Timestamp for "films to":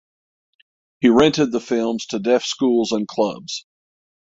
1.61-2.17